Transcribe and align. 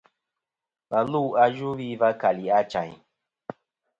Và 0.91 0.99
lu 1.11 1.23
a 1.41 1.45
Yvɨwi 1.55 1.89
va 1.99 2.09
kali 2.21 2.45
Achayn. 2.59 2.93